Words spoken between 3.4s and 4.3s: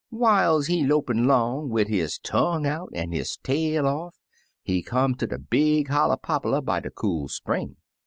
tail off,